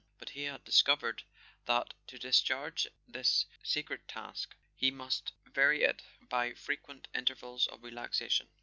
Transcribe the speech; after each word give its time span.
But 0.17 0.29
he 0.31 0.45
had 0.45 0.63
discovered 0.63 1.21
that 1.65 1.93
to 2.07 2.17
discharge 2.17 2.87
this 3.07 3.45
sacred 3.61 4.07
task 4.07 4.55
he 4.75 4.89
must 4.89 5.33
vary 5.45 5.83
it 5.83 6.01
by 6.27 6.55
frequent 6.55 7.07
in¬ 7.13 7.23
tervals 7.23 7.67
of 7.67 7.83
relaxation. 7.83 8.49